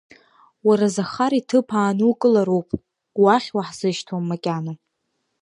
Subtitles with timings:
[0.67, 2.69] Уара Захар иҭыԥ аанукылароуп,
[3.21, 4.73] уахь уаҳзышьҭуам, макьана.